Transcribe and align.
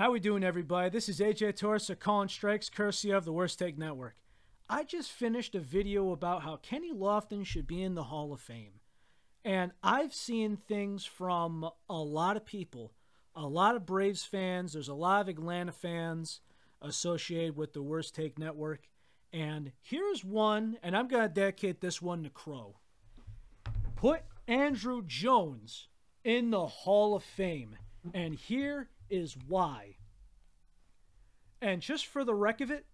How 0.00 0.12
we 0.12 0.18
doing, 0.18 0.42
everybody? 0.42 0.88
This 0.88 1.10
is 1.10 1.20
AJ 1.20 1.56
Torres 1.56 1.90
of 1.90 2.00
Calling 2.00 2.30
Strikes, 2.30 2.70
courtesy 2.70 3.10
of 3.10 3.26
the 3.26 3.34
Worst 3.34 3.58
Take 3.58 3.76
Network. 3.76 4.16
I 4.66 4.82
just 4.82 5.12
finished 5.12 5.54
a 5.54 5.60
video 5.60 6.12
about 6.12 6.42
how 6.42 6.56
Kenny 6.56 6.90
Lofton 6.90 7.44
should 7.44 7.66
be 7.66 7.82
in 7.82 7.96
the 7.96 8.04
Hall 8.04 8.32
of 8.32 8.40
Fame. 8.40 8.80
And 9.44 9.72
I've 9.82 10.14
seen 10.14 10.56
things 10.56 11.04
from 11.04 11.68
a 11.90 11.98
lot 11.98 12.38
of 12.38 12.46
people, 12.46 12.94
a 13.36 13.46
lot 13.46 13.76
of 13.76 13.84
Braves 13.84 14.24
fans, 14.24 14.72
there's 14.72 14.88
a 14.88 14.94
lot 14.94 15.20
of 15.20 15.28
Atlanta 15.28 15.72
fans 15.72 16.40
associated 16.80 17.54
with 17.54 17.74
the 17.74 17.82
Worst 17.82 18.14
Take 18.14 18.38
Network. 18.38 18.88
And 19.34 19.70
here's 19.82 20.24
one, 20.24 20.78
and 20.82 20.96
I'm 20.96 21.08
going 21.08 21.28
to 21.28 21.34
dedicate 21.34 21.82
this 21.82 22.00
one 22.00 22.22
to 22.22 22.30
Crow. 22.30 22.76
Put 23.96 24.22
Andruw 24.48 25.06
Jones 25.06 25.88
in 26.24 26.52
the 26.52 26.66
Hall 26.66 27.14
of 27.14 27.22
Fame. 27.22 27.76
And 28.14 28.34
here 28.34 28.88
is 29.10 29.36
why. 29.48 29.96
And 31.60 31.82
just 31.82 32.06
for 32.06 32.24
the 32.24 32.34
wreck 32.34 32.60
of 32.60 32.70
it, 32.70 32.86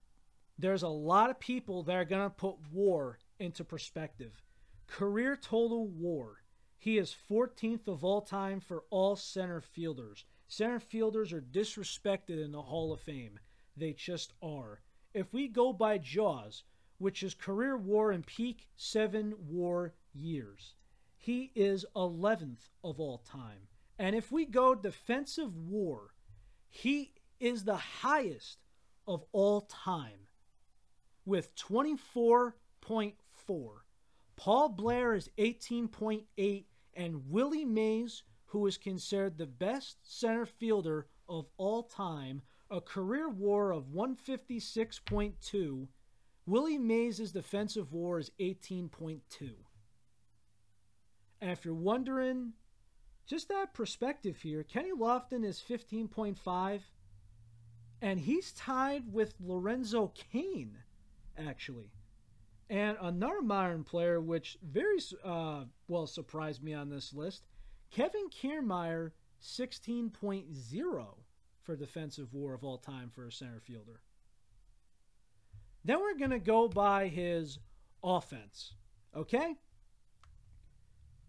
there's 0.58 0.82
a 0.82 0.88
lot 0.88 1.30
of 1.30 1.38
people 1.38 1.82
that 1.84 1.94
are 1.94 2.04
going 2.04 2.28
to 2.28 2.34
put 2.34 2.56
war 2.72 3.18
into 3.38 3.62
perspective. 3.62 4.42
Career 4.86 5.36
total 5.36 5.86
war. 5.86 6.42
He 6.78 6.98
is 6.98 7.14
14th 7.30 7.88
of 7.88 8.04
all 8.04 8.22
time 8.22 8.60
for 8.60 8.84
all 8.90 9.16
center 9.16 9.60
fielders. 9.60 10.24
Center 10.48 10.80
fielders 10.80 11.32
are 11.32 11.40
disrespected 11.40 12.42
in 12.42 12.52
the 12.52 12.62
Hall 12.62 12.92
of 12.92 13.00
Fame. 13.00 13.38
They 13.76 13.92
just 13.92 14.32
are. 14.42 14.80
If 15.12 15.32
we 15.32 15.48
go 15.48 15.72
by 15.72 15.98
Jaws, 15.98 16.64
which 16.98 17.22
is 17.22 17.34
career 17.34 17.76
war 17.76 18.12
and 18.12 18.24
peak 18.24 18.68
seven 18.76 19.34
war 19.48 19.94
years, 20.12 20.74
he 21.18 21.50
is 21.54 21.84
11th 21.94 22.70
of 22.84 23.00
all 23.00 23.18
time. 23.18 23.68
And 23.98 24.14
if 24.14 24.30
we 24.30 24.44
go 24.44 24.74
defensive 24.74 25.56
war, 25.56 26.14
he 26.68 27.12
is 27.40 27.64
the 27.64 27.76
highest 27.76 28.58
of 29.06 29.24
all 29.32 29.62
time 29.62 30.28
with 31.24 31.54
24.4. 31.56 32.52
Paul 34.36 34.68
Blair 34.68 35.14
is 35.14 35.30
18.8, 35.38 36.64
and 36.94 37.30
Willie 37.30 37.64
Mays, 37.64 38.22
who 38.46 38.66
is 38.66 38.76
considered 38.76 39.38
the 39.38 39.46
best 39.46 39.96
center 40.02 40.46
fielder 40.46 41.06
of 41.28 41.46
all 41.56 41.82
time, 41.82 42.42
a 42.70 42.80
career 42.80 43.28
war 43.28 43.72
of 43.72 43.86
156.2. 43.86 45.88
Willie 46.46 46.78
Mays' 46.78 47.32
defensive 47.32 47.92
war 47.92 48.18
is 48.18 48.30
18.2. 48.40 49.20
And 51.40 51.50
if 51.50 51.64
you're 51.64 51.74
wondering 51.74 52.52
just 53.26 53.48
that 53.48 53.74
perspective 53.74 54.40
here, 54.40 54.62
Kenny 54.62 54.92
Lofton 54.92 55.44
is 55.44 55.62
15.5, 55.68 56.80
and 58.00 58.20
he's 58.20 58.52
tied 58.52 59.12
with 59.12 59.34
Lorenzo 59.40 60.12
Cain, 60.32 60.78
actually. 61.36 61.90
And 62.70 62.96
another 63.00 63.42
modern 63.42 63.84
player, 63.84 64.20
which 64.20 64.58
very 64.62 64.98
uh, 65.24 65.64
well 65.88 66.06
surprised 66.06 66.62
me 66.62 66.72
on 66.74 66.88
this 66.88 67.12
list, 67.12 67.46
Kevin 67.90 68.28
Kiermaier, 68.30 69.12
16.0 69.42 71.06
for 71.62 71.76
defensive 71.76 72.32
war 72.32 72.54
of 72.54 72.64
all 72.64 72.78
time 72.78 73.10
for 73.10 73.26
a 73.26 73.32
center 73.32 73.60
fielder. 73.60 74.00
Then 75.84 76.00
we're 76.00 76.18
going 76.18 76.30
to 76.30 76.38
go 76.38 76.68
by 76.68 77.08
his 77.08 77.58
offense. 78.02 78.74
Okay? 79.16 79.56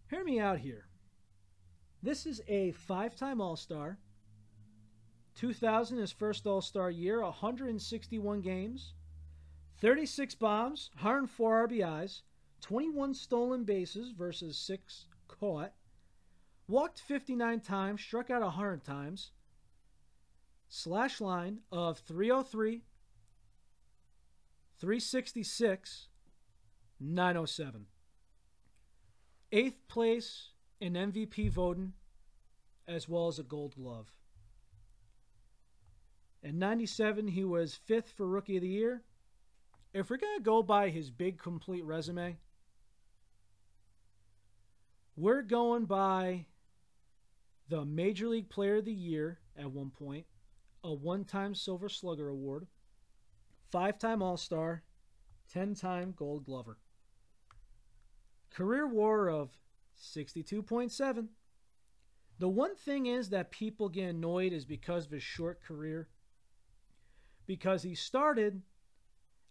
Hear 0.09 0.23
me 0.23 0.39
out 0.39 0.59
here. 0.59 0.88
This 2.03 2.26
is 2.26 2.42
a 2.48 2.72
five 2.72 3.16
time 3.16 3.42
All 3.42 3.56
Star. 3.56 3.98
2000, 5.36 5.98
his 5.98 6.12
first 6.12 6.48
All 6.48 6.62
Star 6.62 6.89
year, 6.89 7.22
161 7.22 8.42
games, 8.42 8.94
36 9.80 10.36
bombs, 10.36 10.89
104 10.94 11.67
RBIs, 11.67 12.22
21 12.62 13.14
stolen 13.14 13.64
bases 13.64 14.11
versus 14.11 14.58
6 14.58 15.05
caught, 15.27 15.73
walked 16.67 16.99
59 16.99 17.60
times, 17.60 18.02
struck 18.02 18.30
out 18.30 18.42
100 18.42 18.83
times, 18.83 19.32
slash 20.70 21.21
line 21.21 21.60
of 21.71 22.00
303, 22.00 22.83
366, 24.80 26.08
907. 27.00 27.86
Eighth 29.52 29.88
place 29.88 30.50
in 30.80 30.93
MVP 30.93 31.49
voting, 31.49 31.93
as 32.88 33.10
well 33.10 33.27
as 33.27 33.39
a 33.39 33.43
gold 33.43 33.76
glove. 33.76 34.11
In 36.43 36.60
97, 36.60 37.27
he 37.27 37.43
was 37.43 37.76
fifth 37.76 38.11
for 38.11 38.27
Rookie 38.27 38.58
of 38.58 38.61
the 38.61 38.67
Year. 38.67 39.04
If 39.93 40.10
we're 40.10 40.17
going 40.17 40.38
to 40.38 40.43
go 40.43 40.61
by 40.61 40.89
his 40.89 41.10
big 41.10 41.39
complete 41.39 41.83
resume, 41.83 42.38
we're 45.15 45.42
going 45.42 45.86
by 45.86 46.45
the 47.70 47.83
Major 47.83 48.27
League 48.27 48.49
Player 48.49 48.77
of 48.77 48.86
the 48.86 48.94
Year 48.94 49.39
at 49.58 49.71
one 49.71 49.89
point, 49.89 50.26
a 50.83 50.94
one 50.94 51.26
time 51.26 51.55
Silver 51.55 51.89
Slugger 51.89 52.30
Award, 52.30 52.67
five 53.71 53.98
time 53.98 54.21
All 54.21 54.38
Star, 54.38 54.83
10 55.52 55.73
time 55.73 56.14
Gold 56.15 56.45
Glover. 56.45 56.77
Career 58.52 58.88
war 58.88 59.30
of 59.30 59.49
62.7. 59.99 61.27
The 62.39 62.49
one 62.49 62.75
thing 62.75 63.08
is 63.08 63.30
that 63.30 63.52
people 63.52 63.89
get 63.89 64.09
annoyed 64.09 64.53
is 64.53 64.65
because 64.65 65.05
of 65.05 65.11
his 65.11 65.23
short 65.23 65.63
career. 65.63 66.08
Because 67.45 67.83
he 67.83 67.95
started 67.95 68.61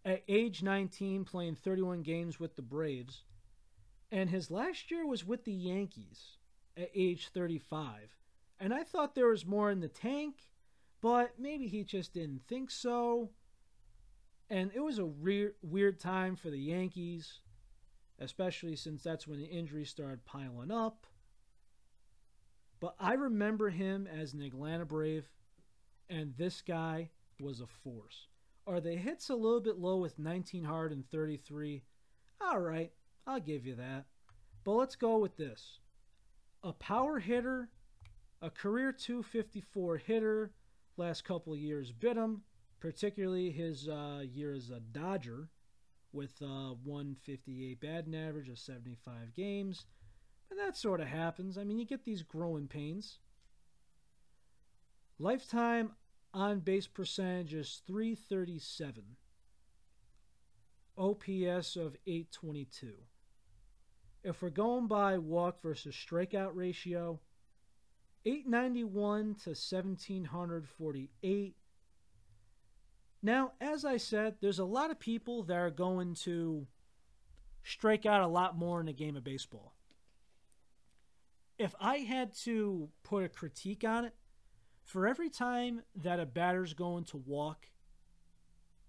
at 0.05 0.23
age 0.29 0.63
19 0.63 1.25
playing 1.25 1.57
31 1.57 2.03
games 2.03 2.39
with 2.39 2.55
the 2.55 2.63
Braves, 2.63 3.25
and 4.13 4.31
his 4.31 4.51
last 4.51 4.91
year 4.91 5.05
was 5.05 5.27
with 5.27 5.45
the 5.45 5.53
Yankees 5.53 6.37
at 6.77 6.91
age 6.95 7.29
35. 7.35 8.17
And 8.61 8.73
I 8.73 8.85
thought 8.85 9.15
there 9.15 9.29
was 9.29 9.45
more 9.45 9.71
in 9.71 9.81
the 9.81 9.89
tank, 9.89 10.49
but 11.01 11.33
maybe 11.39 11.67
he 11.67 11.83
just 11.83 12.15
didn't 12.15 12.43
think 12.47 12.71
so. 12.71 13.31
And 14.49 14.71
it 14.75 14.81
was 14.81 14.99
a 14.99 15.05
re- 15.05 15.51
weird 15.61 15.99
time 15.99 16.37
for 16.37 16.51
the 16.51 16.59
Yankees 16.59 17.41
especially 18.19 18.77
since 18.77 19.03
that's 19.03 19.27
when 19.27 19.39
the 19.39 19.47
injuries 19.47 19.91
started 19.91 20.25
piling 20.25 20.71
up. 20.71 21.07
But 22.81 22.95
I 23.01 23.15
remember 23.15 23.71
him 23.71 24.07
as 24.07 24.35
an 24.35 24.43
Atlanta 24.43 24.85
Brave, 24.85 25.29
and 26.09 26.35
this 26.37 26.61
guy 26.63 27.11
was 27.41 27.61
a 27.61 27.67
force. 27.67 28.29
Are 28.67 28.81
the 28.81 28.97
hits 28.97 29.29
a 29.29 29.35
little 29.35 29.61
bit 29.61 29.79
low 29.79 29.97
with 29.97 30.19
19 30.19 30.65
hard 30.65 30.93
and 30.93 31.09
33? 31.11 31.83
All 32.41 32.61
right, 32.61 32.93
I'll 33.27 33.41
give 33.41 33.65
you 33.65 33.77
that. 33.77 34.07
But 34.65 34.73
let's 34.73 34.97
go 34.97 35.19
with 35.19 35.37
this 35.37 35.79
a 36.63 36.73
power 36.73 37.19
hitter, 37.19 37.71
a 38.43 38.51
career 38.51 38.93
254 38.93 39.99
hitter, 39.99 40.53
last 40.97 41.25
couple 41.25 41.57
years 41.57 41.93
bit 41.93 42.17
him, 42.17 42.43
particularly 42.81 43.51
his 43.51 43.89
uh, 43.89 44.23
year 44.25 44.53
as 44.53 44.71
a 44.71 44.81
Dodger 44.81 45.49
with 46.13 46.35
uh, 46.43 46.75
158 46.85 47.81
batting 47.81 48.15
average 48.15 48.49
of 48.49 48.59
75 48.59 49.35
games. 49.35 49.87
And 50.51 50.59
that 50.59 50.77
sort 50.77 51.01
of 51.01 51.09
happens. 51.09 51.59
I 51.59 51.65
mean, 51.65 51.79
you 51.79 51.85
get 51.85 52.05
these 52.05 52.23
growing 52.23 52.69
pains. 52.69 53.19
Lifetime 55.19 55.93
on 56.33 56.61
base 56.61 56.87
percentage 56.87 57.55
is 57.55 57.83
337. 57.87 59.03
OPS 60.99 61.77
of 61.77 61.97
822. 62.07 62.93
If 64.25 64.43
we're 64.43 64.51
going 64.51 64.87
by 64.87 65.19
walk 65.19 65.63
versus 65.63 65.95
strikeout 65.95 66.53
ratio, 66.55 67.21
891 68.25 69.35
to 69.45 69.51
1748 69.51 71.55
now, 73.27 73.55
as 73.61 73.85
I 73.85 73.97
said, 73.97 74.37
there's 74.41 74.61
a 74.61 74.65
lot 74.65 74.93
of 74.93 75.01
people 75.01 75.43
that 75.43 75.57
are 75.57 75.71
going 75.71 76.15
to 76.23 76.69
strike 77.65 78.07
out 78.07 78.23
a 78.23 78.29
lot 78.29 78.57
more 78.57 78.81
in 78.81 78.87
a 78.87 78.93
game 78.93 79.17
of 79.17 79.25
baseball. 79.25 79.75
If 81.59 81.75
I 81.81 81.97
had 81.99 82.35
to 82.45 82.89
put 83.03 83.25
a 83.25 83.29
critique 83.29 83.83
on 83.83 84.05
it, 84.05 84.15
for 84.85 85.09
every 85.09 85.29
time 85.29 85.83
that 85.97 86.21
a 86.21 86.25
batter's 86.25 86.73
going 86.73 87.03
to 87.07 87.17
walk, 87.17 87.67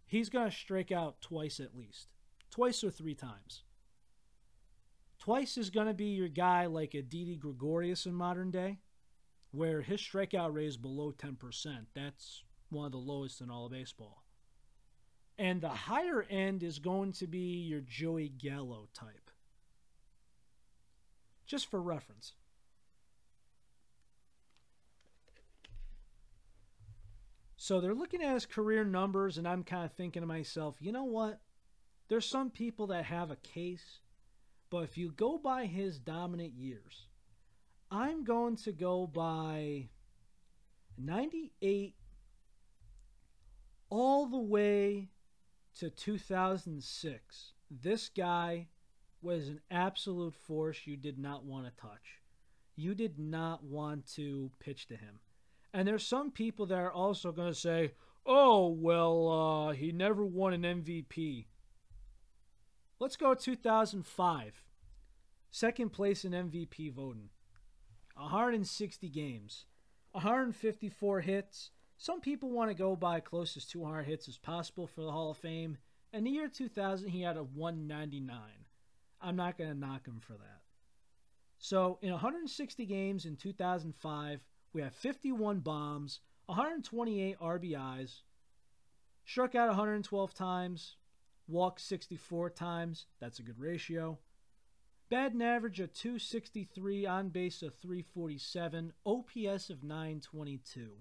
he's 0.06 0.30
going 0.30 0.52
to 0.52 0.56
strike 0.56 0.92
out 0.92 1.20
twice 1.20 1.60
at 1.60 1.76
least. 1.76 2.10
Twice 2.52 2.84
or 2.84 2.92
three 2.92 3.16
times. 3.16 3.64
Twice 5.18 5.58
is 5.58 5.72
going 5.72 5.88
to 5.88 5.96
be 5.96 6.10
your 6.10 6.28
guy 6.28 6.68
like 6.68 6.94
a 6.94 7.02
Didi 7.02 7.38
Gregorius 7.38 8.06
in 8.06 8.14
modern 8.14 8.52
day, 8.52 8.78
where 9.50 9.82
his 9.82 10.00
strikeout 10.00 10.54
rate 10.54 10.68
is 10.68 10.78
below 10.78 11.12
10%. 11.12 11.88
That's 11.96 12.44
one 12.70 12.86
of 12.86 12.92
the 12.92 13.00
lowest 13.00 13.42
in 13.42 13.50
all 13.50 13.66
of 13.66 13.72
baseball. 13.72 14.27
And 15.40 15.62
the 15.62 15.70
higher 15.70 16.26
end 16.30 16.64
is 16.64 16.80
going 16.80 17.14
to 17.14 17.28
be 17.28 17.62
your 17.62 17.82
Joey 17.82 18.30
Gallo 18.30 18.88
type. 18.94 19.30
Just 21.46 21.70
for 21.70 21.82
reference. 21.82 22.34
So 27.56 27.82
they're 27.82 27.94
looking 27.94 28.24
at 28.24 28.34
his 28.34 28.46
career 28.46 28.84
numbers, 28.84 29.38
and 29.38 29.48
I'm 29.48 29.64
kind 29.64 29.84
of 29.84 29.92
thinking 29.92 30.22
to 30.22 30.28
myself, 30.28 30.76
you 30.80 30.92
know 30.92 31.04
what? 31.04 31.42
There's 32.08 32.26
some 32.26 32.50
people 32.50 32.88
that 32.88 33.06
have 33.06 33.32
a 33.32 33.36
case, 33.38 34.00
but 34.70 34.84
if 34.84 34.98
you 34.98 35.12
go 35.12 35.38
by 35.38 35.66
his 35.66 36.00
dominant 36.00 36.54
years, 36.54 37.08
I'm 37.92 38.24
going 38.24 38.56
to 38.58 38.72
go 38.72 39.08
by 39.08 39.90
98 40.98 41.96
all 43.90 44.26
the 44.28 44.38
way 44.38 45.10
to 45.80 45.90
2006. 45.90 47.54
This 47.70 48.10
guy 48.10 48.68
was 49.22 49.48
an 49.48 49.62
absolute 49.72 50.34
force 50.34 50.82
you 50.86 50.98
did 50.98 51.20
not 51.20 51.44
want 51.44 51.66
to 51.66 51.82
touch. 51.82 52.22
You 52.76 52.96
did 52.96 53.18
not 53.18 53.64
want 53.64 54.06
to 54.16 54.52
pitch 54.60 54.88
to 54.88 54.96
him. 54.96 55.20
And 55.74 55.88
there's 55.88 56.06
some 56.06 56.32
people 56.32 56.66
that 56.68 56.78
are 56.78 56.92
also 56.92 57.32
going 57.32 57.52
to 57.52 57.60
say, 57.60 57.92
oh, 58.26 58.68
well, 58.68 59.28
uh, 59.70 59.74
he 59.74 59.92
never 59.92 60.26
won 60.26 60.54
an 60.54 60.84
MVP. 60.84 61.46
Let's 63.00 63.16
go 63.16 63.34
2005. 63.34 64.64
Second 65.52 65.90
place 65.92 66.26
in 66.26 66.32
MVP 66.32 66.94
voting. 66.94 67.30
160 68.16 69.10
games, 69.10 69.66
154 70.12 71.22
hits. 71.22 71.72
Some 71.98 72.22
people 72.22 72.52
want 72.52 72.70
to 72.70 72.76
go 72.76 72.96
by 72.96 73.20
closest 73.20 73.58
as 73.58 73.66
200 73.66 74.04
hits 74.04 74.28
as 74.28 74.38
possible 74.38 74.86
for 74.86 75.02
the 75.02 75.12
Hall 75.12 75.32
of 75.32 75.38
Fame. 75.38 75.78
In 76.14 76.24
the 76.24 76.30
year 76.30 76.48
2000, 76.48 77.10
he 77.10 77.22
had 77.22 77.38
a 77.38 77.44
199. 77.44 78.38
I'm 79.20 79.36
not 79.36 79.58
going 79.58 79.72
to 79.72 79.78
knock 79.78 80.06
him 80.06 80.20
for 80.20 80.34
that. 80.34 80.62
So, 81.58 81.98
in 82.04 82.12
160 82.12 82.86
games 82.86 83.26
in 83.26 83.36
2005, 83.36 84.42
we 84.74 84.82
have 84.84 84.94
51 84.94 85.60
bombs, 85.62 86.20
128 86.46 87.40
RBIs, 87.40 88.22
struck 89.26 89.56
out 89.56 89.68
112 89.70 90.34
times, 90.36 90.98
walked 91.48 91.82
64 91.82 92.52
times. 92.52 93.08
That's 93.20 93.40
a 93.40 93.44
good 93.44 93.60
ratio. 93.60 94.20
Batting 95.10 95.42
average 95.42 95.80
of 95.80 95.94
263, 95.94 97.08
on 97.08 97.30
base 97.30 97.64
of 97.64 97.74
347, 97.76 98.94
OPS 99.04 99.70
of 99.72 99.84
922, 99.84 100.92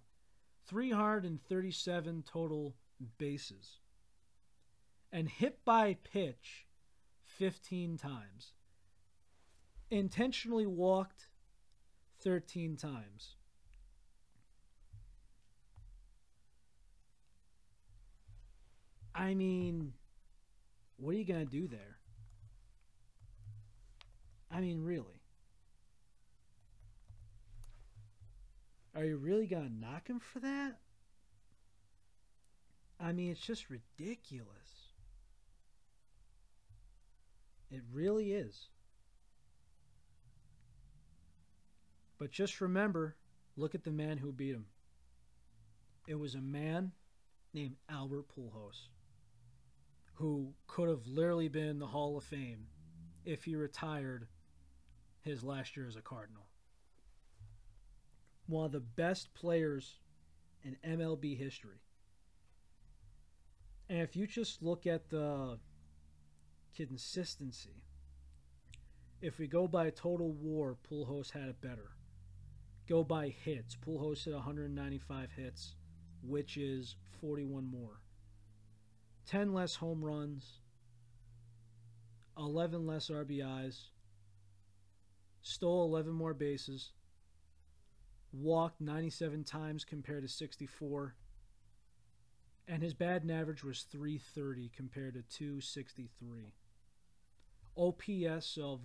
337 0.67 2.25
total 2.27 2.75
bases, 3.19 3.79
and 5.13 5.29
hit 5.29 5.65
by 5.65 5.97
pitch 6.03 6.67
15 7.25 7.97
times. 7.97 8.53
Intentionally 9.91 10.67
walked 10.67 11.29
13 12.23 12.77
times. 12.77 13.37
I 19.15 19.35
mean, 19.35 19.93
what 20.99 21.15
are 21.15 21.19
you 21.19 21.25
going 21.25 21.47
to 21.47 21.51
do 21.51 21.69
there? 21.69 21.99
I 24.51 24.61
mean, 24.61 24.83
really. 24.83 25.23
Are 28.97 29.05
you 29.05 29.19
really 29.19 29.47
going 29.47 29.69
to 29.69 29.75
knock 29.75 30.09
him 30.09 30.21
for 30.21 30.41
that? 30.41 30.79
I 32.99 33.13
mean, 33.13 33.31
it's 33.31 33.41
just 33.41 33.69
ridiculous. 33.69 34.49
It 37.71 37.83
really 37.93 38.33
is. 38.33 38.69
But 42.19 42.31
just 42.31 42.63
remember 42.63 43.17
look 43.59 43.75
at 43.75 43.85
the 43.85 43.91
man 43.91 44.17
who 44.17 44.33
beat 44.33 44.55
him. 44.55 44.67
It 46.09 46.15
was 46.15 46.35
a 46.35 46.41
man 46.41 46.93
named 47.53 47.77
Albert 47.91 48.27
Pujols 48.35 48.89
who 50.15 50.55
could 50.67 50.89
have 50.89 51.07
literally 51.07 51.49
been 51.49 51.69
in 51.69 51.79
the 51.79 51.87
Hall 51.87 52.17
of 52.17 52.25
Fame 52.25 52.69
if 53.27 53.45
he 53.45 53.57
retired 53.57 54.27
his 55.21 55.43
last 55.43 55.77
year 55.77 55.87
as 55.87 55.97
a 55.97 56.01
Cardinal. 56.01 56.46
One 58.47 58.67
of 58.67 58.73
the 58.73 58.81
best 58.81 59.35
players 59.35 59.97
in 60.63 60.77
MLB 60.85 61.37
history. 61.37 61.81
And 63.89 64.01
if 64.01 64.17
you 64.17 64.27
just 64.27 64.63
look 64.63 64.87
at 64.87 65.11
the 65.11 65.59
consistency, 66.75 67.85
if 69.21 69.39
we 69.39 69.47
go 69.47 69.67
by 69.67 69.91
total 69.91 70.33
war, 70.33 70.77
Pujols 70.91 71.31
had 71.31 71.49
it 71.49 71.61
better. 71.61 71.93
Go 72.89 73.03
by 73.03 73.29
hits, 73.29 73.77
Pujols 73.77 74.25
hit 74.25 74.35
195 74.35 75.31
hits, 75.33 75.75
which 76.23 76.57
is 76.57 76.97
41 77.21 77.69
more. 77.71 78.01
10 79.27 79.53
less 79.53 79.77
home 79.77 80.05
runs, 80.05 80.61
11 82.39 82.87
less 82.87 83.09
RBIs, 83.09 83.87
stole 85.43 85.85
11 85.87 86.13
more 86.13 86.35
bases, 86.35 86.93
walked 88.33 88.81
97 88.81 89.45
times 89.45 89.85
compared 89.85 90.23
to 90.23 90.29
64, 90.29 91.15
and 92.69 92.83
his 92.83 92.95
batting 92.95 93.31
average 93.31 93.63
was 93.63 93.83
330 93.91 94.71
compared 94.75 95.15
to 95.15 95.23
263. 95.23 96.55
OPS 97.77 98.57
of 98.57 98.81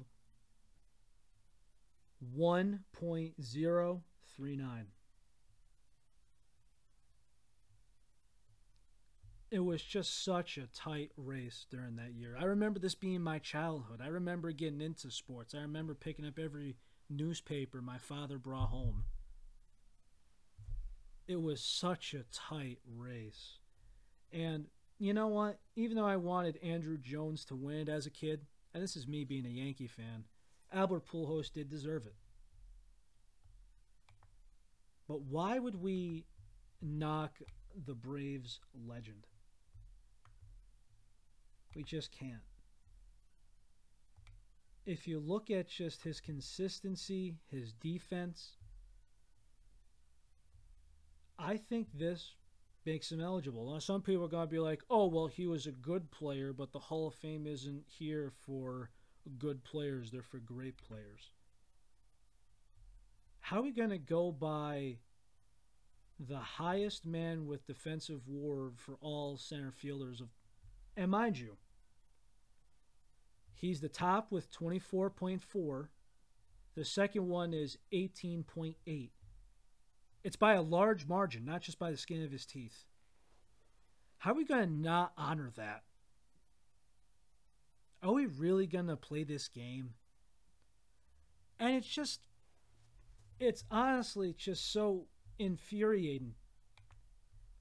1.039. 2.38 4.86
it 9.52 9.60
was 9.60 9.84
just 9.84 10.24
such 10.24 10.58
a 10.58 10.68
tight 10.68 11.12
race 11.18 11.66
during 11.70 11.98
that 11.98 12.14
year. 12.14 12.38
I 12.40 12.46
remember 12.46 12.80
this 12.80 12.96
being 12.96 13.22
my 13.22 13.38
childhood. 13.38 14.00
I 14.02 14.08
remember 14.08 14.54
getting 14.54 14.80
into 14.80 15.12
sports. 15.12 15.54
I 15.54 15.60
remember 15.60 15.94
picking 15.94 16.26
up 16.26 16.40
every 16.40 16.78
newspaper 17.10 17.82
my 17.82 17.98
father 17.98 18.38
brought 18.38 18.70
home. 18.70 19.04
It 21.32 21.42
was 21.42 21.64
such 21.64 22.14
a 22.14 22.26
tight 22.34 22.80
race. 22.94 23.60
And 24.34 24.66
you 25.00 25.14
know 25.14 25.28
what? 25.28 25.60
Even 25.78 25.96
though 25.96 26.06
I 26.06 26.18
wanted 26.18 26.60
Andruw 26.62 27.00
Jones 27.02 27.46
to 27.46 27.56
win 27.56 27.78
it 27.78 27.88
as 27.88 28.06
a 28.06 28.10
kid, 28.10 28.42
and 28.74 28.84
this 28.84 28.98
is 28.98 29.08
me 29.08 29.24
being 29.24 29.46
a 29.46 29.50
Yankee 29.50 29.88
fan, 29.88 30.26
Albert 30.74 31.08
Pujols 31.08 31.50
did 31.50 31.70
deserve 31.70 32.06
it. 32.06 32.16
But 35.08 35.22
why 35.22 35.58
would 35.58 35.82
we 35.82 36.26
knock 36.82 37.38
the 37.86 37.96
Braves 37.96 38.60
legend? 38.86 39.26
We 41.74 41.84
just 41.84 42.12
can't. 42.12 42.44
If 44.86 45.08
you 45.08 45.18
look 45.18 45.50
at 45.50 45.70
just 45.70 46.04
his 46.04 46.20
consistency, 46.20 47.36
his 47.50 47.72
defense, 47.72 48.58
I 51.42 51.58
think 51.58 51.88
this 51.94 52.36
makes 52.86 53.12
him 53.12 53.22
eligible. 53.22 53.72
Now, 53.72 53.80
some 53.80 54.02
people 54.02 54.26
are 54.26 54.30
going 54.30 54.48
to 54.48 54.52
be 54.52 54.60
like, 54.60 54.84
oh, 54.90 55.08
well, 55.08 55.28
he 55.28 55.48
was 55.48 55.66
a 55.66 55.72
good 55.72 56.12
player, 56.12 56.54
but 56.54 56.72
the 56.72 56.80
Hall 56.80 57.08
of 57.08 57.16
Fame 57.16 57.48
isn't 57.48 57.84
here 57.88 58.32
for 58.46 58.90
good 59.38 59.64
players, 59.64 60.12
they're 60.12 60.22
for 60.22 60.40
great 60.40 60.78
players. 60.78 61.30
How 63.40 63.58
are 63.58 63.64
we 63.64 63.72
going 63.72 63.90
to 63.90 63.98
go 63.98 64.32
by 64.32 64.98
the 66.20 66.38
highest 66.38 67.06
man 67.06 67.48
with 67.48 67.66
defensive 67.66 68.22
WAR 68.28 68.72
for 68.76 68.98
all 69.02 69.38
center 69.38 69.72
fielders 69.72 70.22
of 70.22 70.30
and 70.98 71.10
mind 71.10 71.40
you, 71.40 71.58
he's 73.54 73.80
the 73.80 73.90
top 73.90 74.32
with 74.32 74.52
24.4. 74.52 75.88
The 76.76 76.86
second 76.86 77.28
one 77.28 77.54
is 77.54 77.78
18.8. 77.94 79.10
It's 80.24 80.36
by 80.36 80.54
a 80.54 80.62
large 80.62 81.08
margin, 81.08 81.46
not 81.46 81.62
just 81.62 81.80
by 81.80 81.92
the 81.92 81.98
skin 81.98 82.24
of 82.24 82.32
his 82.32 82.46
teeth. 82.46 82.86
How 84.20 84.32
are 84.32 84.36
we 84.36 84.46
going 84.46 84.68
to 84.68 84.74
not 84.74 85.14
honor 85.18 85.52
that? 85.56 85.84
Are 88.04 88.14
we 88.14 88.28
really 88.28 88.68
going 88.68 88.88
to 88.88 88.96
play 88.96 89.24
this 89.24 89.48
game? 89.48 89.96
And 91.60 91.76
it's 91.76 91.88
just, 91.88 92.22
it's 93.40 93.64
honestly 93.72 94.34
just 94.38 94.72
so 94.72 95.06
infuriating. 95.40 96.34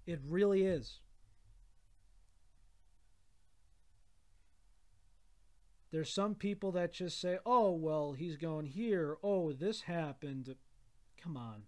It 0.07 0.21
really 0.27 0.65
is. 0.65 1.01
There's 5.93 6.13
some 6.13 6.35
people 6.35 6.73
that 6.73 6.93
just 6.93 7.21
say, 7.21 7.39
oh, 7.45 7.73
well, 7.73 8.13
he's 8.13 8.37
going 8.37 8.67
here. 8.67 9.17
Oh, 9.23 9.53
this 9.53 9.83
happened. 9.83 10.55
Come 11.21 11.37
on. 11.37 11.63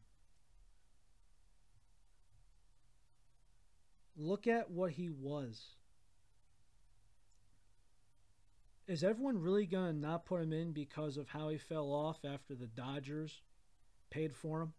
Look 4.16 4.46
at 4.46 4.70
what 4.70 4.92
he 4.92 5.10
was. 5.10 5.76
Is 8.86 9.04
everyone 9.04 9.40
really 9.40 9.66
going 9.66 9.94
to 9.94 9.98
not 9.98 10.26
put 10.26 10.42
him 10.42 10.52
in 10.52 10.72
because 10.72 11.16
of 11.16 11.28
how 11.28 11.48
he 11.48 11.58
fell 11.58 11.92
off 11.92 12.24
after 12.24 12.54
the 12.54 12.66
Dodgers 12.66 13.40
paid 14.10 14.34
for 14.34 14.62
him? 14.62 14.74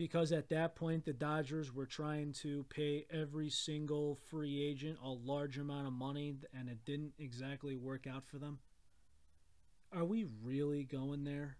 because 0.00 0.32
at 0.32 0.48
that 0.48 0.74
point 0.74 1.04
the 1.04 1.12
Dodgers 1.12 1.74
were 1.74 1.84
trying 1.84 2.32
to 2.32 2.64
pay 2.70 3.04
every 3.10 3.50
single 3.50 4.16
free 4.30 4.66
agent 4.66 4.96
a 5.04 5.10
large 5.10 5.58
amount 5.58 5.86
of 5.86 5.92
money 5.92 6.36
and 6.58 6.70
it 6.70 6.86
didn't 6.86 7.12
exactly 7.18 7.76
work 7.76 8.06
out 8.06 8.24
for 8.24 8.38
them? 8.38 8.60
Are 9.92 10.06
we 10.06 10.24
really 10.42 10.84
going 10.84 11.24
there? 11.24 11.58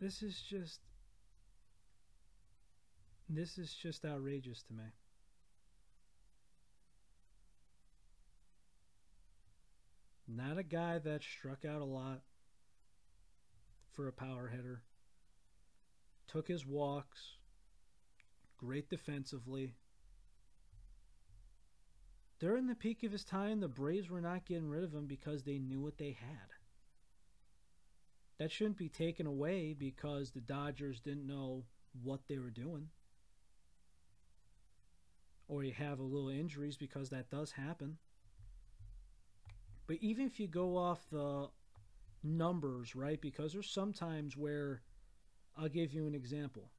This 0.00 0.22
is 0.22 0.40
just 0.48 0.80
this 3.28 3.58
is 3.58 3.74
just 3.74 4.04
outrageous 4.04 4.62
to 4.64 4.74
me. 4.74 4.84
Not 10.28 10.58
a 10.58 10.62
guy 10.62 10.98
that 10.98 11.22
struck 11.22 11.64
out 11.64 11.80
a 11.80 11.84
lot 11.84 12.20
for 13.92 14.06
a 14.06 14.12
power 14.12 14.48
hitter. 14.48 14.82
Took 16.28 16.48
his 16.48 16.66
walks. 16.66 17.36
Great 18.58 18.90
defensively. 18.90 19.74
During 22.38 22.66
the 22.66 22.74
peak 22.74 23.02
of 23.02 23.12
his 23.12 23.24
time, 23.24 23.60
the 23.60 23.68
Braves 23.68 24.10
were 24.10 24.20
not 24.20 24.44
getting 24.44 24.68
rid 24.68 24.84
of 24.84 24.92
him 24.92 25.06
because 25.06 25.42
they 25.42 25.58
knew 25.58 25.80
what 25.80 25.96
they 25.96 26.16
had. 26.18 26.55
That 28.38 28.52
shouldn't 28.52 28.76
be 28.76 28.88
taken 28.88 29.26
away 29.26 29.74
because 29.78 30.30
the 30.30 30.40
Dodgers 30.40 31.00
didn't 31.00 31.26
know 31.26 31.64
what 32.02 32.20
they 32.28 32.38
were 32.38 32.50
doing. 32.50 32.88
Or 35.48 35.62
you 35.64 35.72
have 35.72 36.00
a 36.00 36.04
little 36.04 36.28
injuries 36.28 36.76
because 36.76 37.10
that 37.10 37.30
does 37.30 37.52
happen. 37.52 37.98
But 39.86 39.98
even 40.00 40.26
if 40.26 40.38
you 40.40 40.48
go 40.48 40.76
off 40.76 41.08
the 41.10 41.48
numbers, 42.22 42.96
right? 42.96 43.20
Because 43.20 43.52
there's 43.52 43.70
sometimes 43.70 44.36
where 44.36 44.82
I'll 45.56 45.68
give 45.68 45.92
you 45.94 46.06
an 46.06 46.14
example 46.14 46.70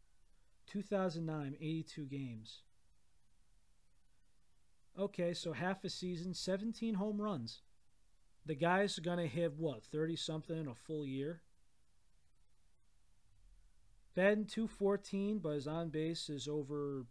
2009, 0.68 1.56
82 1.60 2.06
games. 2.06 2.62
Okay, 5.00 5.34
so 5.34 5.54
half 5.54 5.84
a 5.84 5.90
season, 5.90 6.34
17 6.34 6.96
home 6.96 7.22
runs. 7.22 7.62
The 8.46 8.56
guy's 8.56 8.98
going 9.00 9.20
to 9.20 9.28
hit 9.28 9.54
what, 9.54 9.84
30 9.84 10.16
something 10.16 10.58
in 10.58 10.68
a 10.68 10.76
full 10.76 11.06
year? 11.06 11.42
Ben 14.18 14.46
214, 14.46 15.38
but 15.38 15.54
his 15.54 15.68
on 15.68 15.90
base 15.90 16.28
is 16.28 16.50
over, 16.50 17.06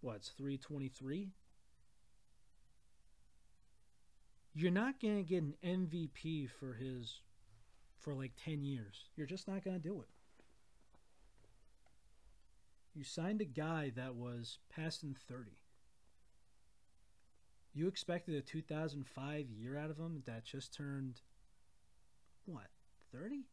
what's 0.00 0.30
323? 0.30 1.34
you're 4.54 4.70
not 4.70 5.00
going 5.00 5.16
to 5.16 5.22
get 5.22 5.42
an 5.42 5.54
MVP 5.64 6.48
for 6.48 6.74
his 6.74 7.20
for 7.98 8.14
like 8.14 8.32
10 8.42 8.64
years. 8.64 9.08
You're 9.16 9.26
just 9.26 9.48
not 9.48 9.64
going 9.64 9.76
to 9.76 9.82
do 9.82 10.00
it. 10.00 10.08
You 12.94 13.02
signed 13.02 13.40
a 13.40 13.46
guy 13.46 13.90
that 13.96 14.14
was 14.14 14.58
passing 14.70 15.16
30. 15.28 15.50
You 17.72 17.88
expected 17.88 18.36
a 18.36 18.40
2005 18.40 19.50
year 19.50 19.76
out 19.76 19.90
of 19.90 19.98
him 19.98 20.22
that 20.26 20.44
just 20.44 20.72
turned 20.72 21.22
what? 22.44 22.68
30? 23.12 23.46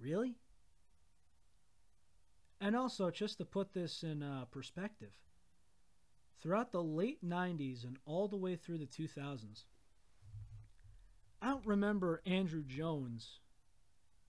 Really? 0.00 0.36
And 2.60 2.74
also, 2.74 3.10
just 3.10 3.38
to 3.38 3.44
put 3.44 3.72
this 3.72 4.02
in 4.02 4.22
uh, 4.22 4.44
perspective, 4.50 5.12
throughout 6.40 6.72
the 6.72 6.82
late 6.82 7.24
90s 7.24 7.84
and 7.84 7.98
all 8.04 8.28
the 8.28 8.36
way 8.36 8.56
through 8.56 8.78
the 8.78 8.86
2000s. 8.86 9.64
I 11.40 11.48
don't 11.48 11.66
remember 11.66 12.20
Andruw 12.26 12.66
Jones 12.66 13.40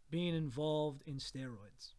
being 0.09 0.35
involved 0.35 1.01
in 1.05 1.15
steroids. 1.15 1.93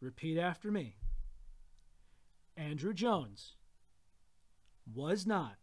Repeat 0.00 0.38
after 0.38 0.70
me. 0.70 0.96
Andruw 2.58 2.94
Jones 2.94 3.54
was 4.94 5.26
not 5.26 5.56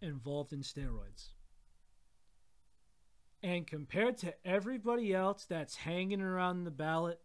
involved 0.00 0.52
in 0.52 0.60
steroids. 0.60 1.30
And 3.42 3.66
compared 3.66 4.18
to 4.18 4.34
everybody 4.44 5.14
else 5.14 5.46
that's 5.48 5.76
hanging 5.76 6.20
around 6.20 6.64
the 6.64 6.70
ballot 6.70 7.20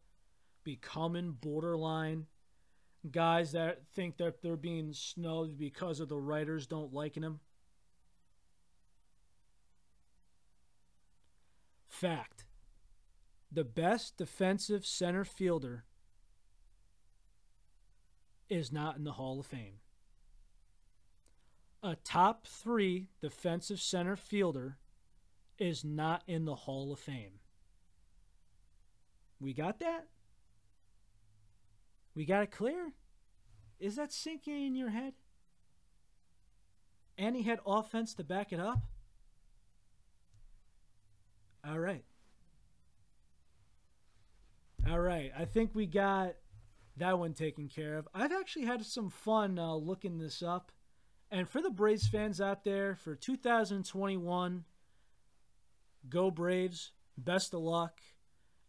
becoming 0.64 1.32
borderline 1.32 2.28
guys 3.12 3.52
that 3.52 3.82
think 3.94 4.18
that 4.18 4.42
they're 4.42 4.56
being 4.56 4.94
snubbed 4.94 5.58
because 5.58 6.00
of 6.00 6.10
the 6.10 6.18
writers 6.18 6.68
don't 6.68 6.94
liking 6.94 7.24
them. 7.24 7.40
Fact. 11.90 12.46
The 13.52 13.64
best 13.64 14.18
defensive 14.18 14.86
center 14.86 15.24
fielder 15.24 15.84
is 18.50 18.72
not 18.72 18.98
in 18.98 19.04
the 19.04 19.14
Hall 19.14 19.40
of 19.40 19.46
Fame. 19.46 19.76
A 21.84 21.96
top 22.04 22.48
three 22.48 23.10
defensive 23.22 23.80
center 23.80 24.16
fielder 24.16 24.78
is 25.60 25.84
not 25.84 26.24
in 26.28 26.46
the 26.46 26.56
Hall 26.56 26.92
of 26.92 27.00
Fame. 27.00 27.40
We 29.40 29.54
got 29.54 29.80
that? 29.80 30.08
We 32.16 32.26
got 32.26 32.44
it 32.44 32.52
clear? 32.52 32.94
Is 33.80 33.96
that 33.96 34.14
sinking 34.14 34.66
in 34.66 34.76
your 34.76 34.90
head? 34.90 35.14
And 37.18 37.36
he 37.36 37.44
had 37.44 37.60
offense 37.66 38.14
to 38.16 38.24
back 38.24 38.54
it 38.54 38.60
up? 38.60 38.80
All 41.68 41.80
right. 41.80 42.04
All 44.90 45.00
right. 45.00 45.32
I 45.38 45.46
think 45.46 45.72
we 45.74 45.86
got 45.86 46.36
that 46.98 47.18
one 47.18 47.34
taken 47.34 47.68
care 47.68 47.98
of. 47.98 48.08
I've 48.14 48.32
actually 48.32 48.66
had 48.66 48.86
some 48.86 49.10
fun 49.10 49.58
uh, 49.58 49.76
looking 49.76 50.18
this 50.18 50.44
up. 50.44 50.72
And 51.32 51.50
for 51.50 51.62
the 51.62 51.70
Braves 51.70 52.08
fans 52.08 52.40
out 52.40 52.64
there, 52.64 52.96
for 52.96 53.16
2021, 53.16 54.64
go 56.10 56.32
Braves. 56.32 56.92
Best 57.18 57.54
of 57.54 57.62
luck. 57.62 58.02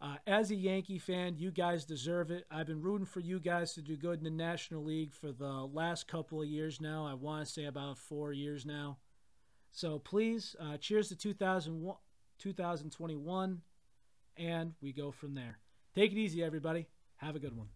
Uh, 0.00 0.16
as 0.26 0.50
a 0.50 0.54
Yankee 0.54 0.98
fan, 0.98 1.36
you 1.38 1.50
guys 1.50 1.84
deserve 1.84 2.30
it. 2.30 2.46
I've 2.50 2.66
been 2.66 2.80
rooting 2.82 3.06
for 3.06 3.20
you 3.20 3.40
guys 3.40 3.72
to 3.74 3.80
do 3.80 3.96
good 3.96 4.18
in 4.18 4.24
the 4.24 4.30
National 4.30 4.84
League 4.84 5.14
for 5.14 5.32
the 5.32 5.66
last 5.72 6.06
couple 6.08 6.42
of 6.42 6.48
years 6.48 6.78
now. 6.80 7.06
I 7.06 7.14
want 7.14 7.46
to 7.46 7.50
say 7.50 7.64
about 7.64 7.96
four 7.96 8.32
years 8.32 8.66
now. 8.66 8.98
So 9.70 9.98
please, 9.98 10.54
uh, 10.60 10.76
cheers 10.76 11.08
to 11.08 11.16
2021, 11.16 13.62
and 14.36 14.74
we 14.82 14.92
go 14.92 15.10
from 15.10 15.34
there. 15.34 15.58
Take 15.94 16.12
it 16.12 16.18
easy, 16.18 16.44
everybody. 16.44 16.86
Have 17.16 17.36
a 17.36 17.38
good 17.38 17.56
one. 17.56 17.68